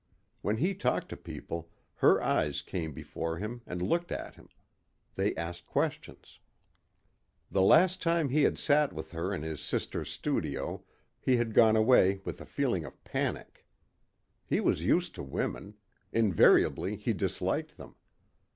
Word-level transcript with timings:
When 0.41 0.57
he 0.57 0.73
talked 0.73 1.09
to 1.09 1.15
people, 1.15 1.69
her 1.97 2.23
eyes 2.23 2.63
came 2.63 2.91
before 2.91 3.37
him 3.37 3.61
and 3.67 3.83
looked 3.83 4.11
at 4.11 4.33
him. 4.33 4.49
They 5.13 5.35
asked 5.35 5.67
questions. 5.67 6.39
The 7.51 7.61
last 7.61 8.01
time 8.01 8.29
he 8.29 8.41
had 8.41 8.57
sat 8.57 8.93
with 8.93 9.11
her 9.11 9.31
in 9.31 9.43
his 9.43 9.61
sister's 9.61 10.09
studio 10.09 10.83
he 11.19 11.37
had 11.37 11.53
gone 11.53 11.75
away 11.75 12.19
with 12.25 12.41
a 12.41 12.47
feeling 12.47 12.83
of 12.83 13.03
panic. 13.03 13.67
He 14.43 14.59
was 14.59 14.83
used 14.83 15.13
to 15.13 15.23
women. 15.23 15.75
Invariably 16.11 16.95
he 16.95 17.13
disliked 17.13 17.77
them. 17.77 17.93